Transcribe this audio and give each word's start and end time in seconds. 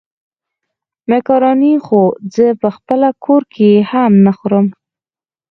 مېکاروني 1.11 1.73
خو 1.85 2.01
زه 2.35 2.45
په 2.61 2.67
خپل 2.75 3.01
کور 3.25 3.41
کې 3.53 3.71
هم 3.91 4.11
نه 4.25 4.31
خورم. 4.37 4.67